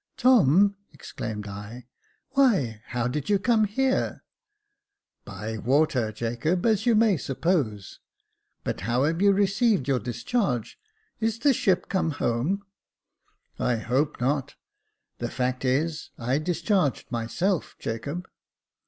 [0.17, 1.85] "Tom!" exclaimed I,"
[2.31, 4.23] why, how did you come here?""
[5.25, 7.99] By water, Jacob, as you may suppose."
[8.63, 10.79] "But how have you received your discharge?
[11.19, 12.63] Is the ship come home?"
[13.59, 14.55] I hope not:
[15.19, 18.27] the fact is, I discharged myself, Jacob."